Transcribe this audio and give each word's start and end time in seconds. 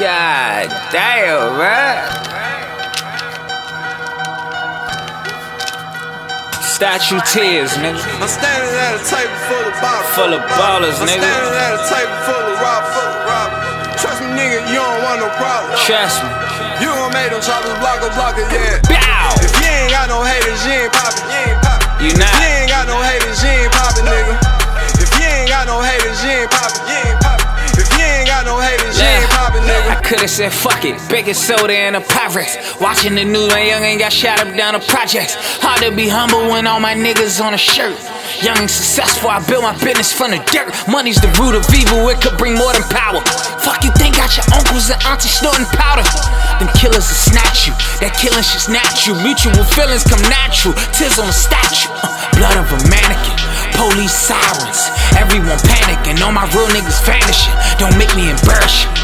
God 0.00 0.72
damn, 0.88 1.60
man. 1.60 2.08
Statue 6.64 7.20
tears, 7.28 7.76
nigga. 7.76 8.00
I'm 8.16 8.24
standing 8.24 8.72
at 8.80 8.96
a 8.96 9.02
table 9.04 9.28
full 9.44 9.60
of 9.60 9.76
bottles. 9.84 10.08
Full 10.16 10.32
of 10.32 10.40
ballers, 10.56 10.96
nigga. 11.04 11.20
I'm 11.20 11.20
standing 11.20 11.52
at 11.52 11.76
a 11.76 11.82
table 11.84 12.16
full 12.24 12.44
of 12.48 12.56
robbers. 12.64 12.96
Full 12.96 13.12
of 13.12 13.28
robbers. 13.28 14.00
Trust 14.00 14.24
me, 14.24 14.28
nigga, 14.40 14.72
you 14.72 14.80
don't 14.80 15.04
want 15.04 15.20
no 15.20 15.28
problem. 15.36 15.76
Trust 15.84 16.24
me. 16.24 16.32
You 16.80 16.88
gon' 16.88 17.12
make 17.12 17.28
them 17.28 17.44
choppers 17.44 17.76
block 17.76 18.00
a 18.00 18.08
block 18.16 18.40
yeah. 18.40 18.80
Bow! 18.88 19.36
If 19.44 19.52
you 19.60 19.68
ain't 19.68 19.92
got 19.92 20.08
no 20.08 20.24
haters, 20.24 20.64
you 20.64 20.80
ain't 20.80 20.92
poppin'. 20.96 21.28
You 21.28 21.44
ain't 21.44 21.60
poppin'. 21.60 22.08
You 22.08 22.16
not. 22.16 22.39
Could've 30.10 30.26
said 30.26 30.50
fuck 30.50 30.82
it, 30.82 30.98
baking 31.06 31.38
soda 31.38 31.70
and 31.70 31.94
a 31.94 32.02
Pyrex. 32.02 32.58
Watching 32.82 33.14
the 33.14 33.22
news, 33.22 33.46
my 33.54 33.62
young 33.62 33.86
ain't 33.86 34.02
got 34.02 34.10
shot 34.10 34.42
up 34.42 34.50
down 34.58 34.74
the 34.74 34.82
projects. 34.90 35.38
Hard 35.62 35.86
to 35.86 35.94
be 35.94 36.10
humble 36.10 36.50
when 36.50 36.66
all 36.66 36.82
my 36.82 36.98
niggas 36.98 37.38
on 37.38 37.54
a 37.54 37.60
shirt. 37.60 37.94
Young 38.42 38.58
and 38.58 38.66
successful, 38.66 39.30
I 39.30 39.38
built 39.46 39.62
my 39.62 39.70
business 39.78 40.10
from 40.10 40.34
the 40.34 40.42
dirt. 40.50 40.74
Money's 40.90 41.22
the 41.22 41.30
root 41.38 41.54
of 41.54 41.62
evil, 41.70 42.10
it 42.10 42.18
could 42.18 42.34
bring 42.42 42.58
more 42.58 42.74
than 42.74 42.82
power. 42.90 43.22
Fuck 43.62 43.86
you 43.86 43.94
think 44.02 44.18
got 44.18 44.34
your 44.34 44.42
uncles 44.50 44.90
and 44.90 44.98
aunties 45.06 45.30
snorting 45.30 45.70
powder. 45.78 46.02
Them 46.58 46.74
killers 46.74 47.06
will 47.06 47.22
snatch 47.30 47.70
you, 47.70 47.74
that 48.02 48.10
killing 48.18 48.42
shit's 48.42 48.66
natural. 48.66 49.14
Mutual 49.22 49.62
feelings 49.78 50.02
come 50.02 50.22
natural, 50.26 50.74
tears 50.90 51.22
on 51.22 51.30
a 51.30 51.36
statue. 51.36 51.86
Uh, 52.02 52.10
blood 52.34 52.58
of 52.58 52.66
a 52.66 52.78
mannequin, 52.90 53.38
police 53.78 54.16
sirens. 54.18 54.90
Everyone 55.14 55.60
panicking, 55.70 56.18
all 56.18 56.34
my 56.34 56.50
real 56.50 56.66
niggas 56.74 56.98
vanishing. 57.06 57.54
Don't 57.78 57.94
make 57.94 58.10
me 58.18 58.26
embarrass 58.26 58.82
you. 58.82 58.99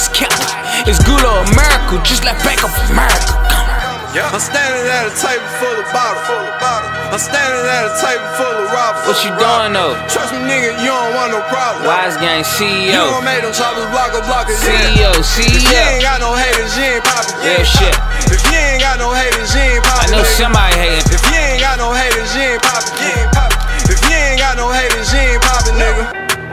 As. 0.00 0.88
It's 0.88 1.00
good 1.04 1.20
or 1.20 1.44
a 1.44 1.48
miracle, 1.52 2.00
just 2.00 2.24
like 2.24 2.40
Bank 2.40 2.64
of 2.64 2.72
America. 2.88 3.36
On. 3.36 4.32
I'm 4.32 4.40
standing 4.40 4.88
at 4.90 5.06
a 5.06 5.14
table 5.14 5.44
full 5.60 5.76
of 5.76 5.86
bottles. 5.92 6.24
Full 6.24 6.40
of 6.40 6.56
bottles. 6.56 6.90
I'm 7.12 7.20
standing 7.20 7.62
at 7.68 7.84
a 7.84 7.92
table 8.00 8.26
full 8.40 8.56
of 8.64 8.72
robbers. 8.72 9.06
What 9.06 9.20
you 9.22 9.30
doing 9.36 9.76
though? 9.76 9.94
Trust 10.08 10.32
me, 10.34 10.40
nigga, 10.48 10.72
you 10.80 10.90
don't 10.90 11.12
want 11.14 11.30
no 11.36 11.44
problem. 11.52 11.84
Wise 11.84 12.16
Gang 12.16 12.42
CEO. 12.42 12.90
You 12.90 12.96
CEO. 12.96 13.12
gon' 13.12 13.28
make 13.28 13.44
them 13.44 13.52
choppers 13.52 13.86
block 13.92 14.16
a 14.16 14.24
block 14.24 14.48
CEO, 14.48 14.98
yeah. 14.98 15.14
If 15.14 15.36
you 15.36 15.62
CEO. 15.68 15.78
ain't 15.78 16.02
got 16.02 16.18
no 16.18 16.32
haters, 16.34 16.74
you 16.74 16.96
ain't 16.96 17.04
poppin'. 17.04 17.38
Ain't 17.44 17.68
shit. 17.68 17.94
If 18.32 18.40
you 18.48 18.56
ain't 18.56 18.80
got 18.82 18.98
no 18.98 19.12
haters, 19.12 19.52
you 19.54 19.59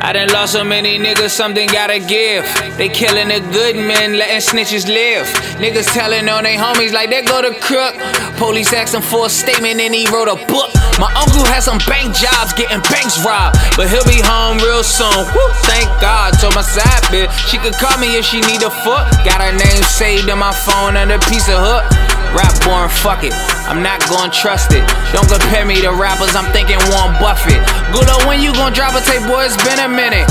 I 0.08 0.13
done 0.13 0.30
lost 0.30 0.53
so 0.53 0.63
many 0.63 0.97
niggas, 0.97 1.31
something 1.31 1.67
gotta 1.67 2.00
give. 2.00 2.47
They 2.77 2.88
killing 2.88 3.27
the 3.27 3.44
good 3.52 3.75
men, 3.75 4.16
letting 4.16 4.39
snitches 4.39 4.88
live. 4.88 5.27
Niggas 5.59 5.91
telling 5.91 6.30
on 6.30 6.47
they 6.47 6.55
homies 6.55 6.94
like 6.94 7.09
they 7.09 7.23
go 7.23 7.41
to 7.41 7.52
crook. 7.59 7.91
Police 8.39 8.72
asked 8.72 8.95
him 8.95 9.02
for 9.02 9.25
a 9.25 9.30
statement 9.30 9.81
and 9.81 9.94
he 9.94 10.08
wrote 10.08 10.31
a 10.31 10.39
book. 10.47 10.72
My 10.95 11.11
uncle 11.11 11.44
has 11.52 11.67
some 11.67 11.83
bank 11.83 12.16
jobs, 12.16 12.55
getting 12.55 12.80
banks 12.88 13.19
robbed. 13.19 13.59
But 13.75 13.91
he'll 13.91 14.08
be 14.08 14.23
home 14.23 14.63
real 14.63 14.80
soon. 14.80 15.28
Woo, 15.35 15.52
thank 15.67 15.91
God. 16.00 16.39
Told 16.39 16.55
my 16.55 16.63
side 16.63 17.03
bitch 17.11 17.28
she 17.52 17.59
could 17.59 17.75
call 17.75 18.00
me 18.00 18.16
if 18.16 18.23
she 18.23 18.39
need 18.47 18.63
a 18.63 18.72
foot. 18.72 19.03
Got 19.28 19.44
her 19.44 19.52
name 19.52 19.83
saved 19.91 20.31
in 20.31 20.39
my 20.39 20.55
phone 20.55 20.95
under 20.95 21.19
a 21.19 21.23
piece 21.28 21.52
of 21.52 21.59
hook. 21.59 21.83
Rap 22.36 22.56
born, 22.64 22.89
fuck 22.89 23.23
it. 23.23 23.33
I'm 23.67 23.83
not 23.83 24.00
gonna 24.08 24.31
trust 24.31 24.73
it. 24.73 24.83
Don't 25.14 25.28
compare 25.28 25.66
me 25.66 25.80
to 25.83 25.92
rappers, 25.92 26.36
I'm 26.36 26.47
thinking 26.52 26.80
Warren 26.92 27.16
Buffett. 27.19 27.59
Good 27.92 28.08
when 28.28 28.42
you 28.42 28.52
gon' 28.53 28.73
drop 28.73 28.95
a 28.95 29.02
tape, 29.03 29.23
boy, 29.28 29.47
it's 29.47 29.56
been 29.64 29.80
a 29.80 29.88
minute. 29.88 30.28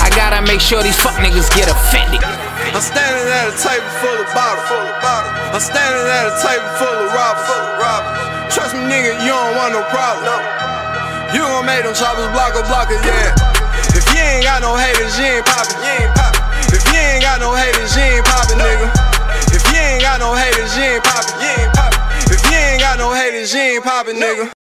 I 0.00 0.08
gotta 0.16 0.40
make 0.44 0.60
sure 0.60 0.82
these 0.82 0.96
fuck 0.96 1.16
niggas 1.20 1.48
get 1.52 1.68
offended. 1.68 2.24
I'm 2.70 2.80
standing 2.80 3.26
at 3.28 3.50
a 3.50 3.56
table 3.56 3.88
full 3.98 4.14
of 4.14 4.28
bottles. 4.32 4.64
Full 4.68 4.80
of 4.80 4.96
bottles. 5.02 5.32
I'm 5.56 5.64
standing 5.64 6.06
at 6.06 6.24
a 6.30 6.34
table 6.40 6.70
full 6.78 6.98
of 6.98 7.10
robbers. 7.12 7.44
Full 7.48 7.64
of 7.66 7.82
robbers. 7.82 8.54
Trust 8.54 8.72
me, 8.74 8.82
nigga, 8.88 9.20
you 9.24 9.32
don't 9.32 9.54
want 9.58 9.74
no 9.74 9.82
problem. 9.90 10.38
You 11.34 11.42
gon' 11.46 11.66
make 11.66 11.84
them 11.84 11.94
choppers 11.94 12.30
block 12.34 12.58
a 12.58 12.62
block 12.66 12.90
yeah. 12.90 13.34
If 13.94 14.06
you 14.10 14.18
ain't 14.18 14.42
got 14.42 14.62
no 14.62 14.74
haters, 14.74 15.18
you 15.18 15.26
ain't 15.26 15.46
poppin'. 15.46 15.78
You 15.82 16.06
ain't 16.06 16.14
poppin'. 16.14 16.42
If 16.74 16.82
you 16.90 16.98
ain't 16.98 17.22
got 17.22 17.38
no 17.42 17.54
haters, 17.54 17.94
She 23.50 23.58
ain't 23.58 23.82
poppin', 23.82 24.14
nigga. 24.14 24.59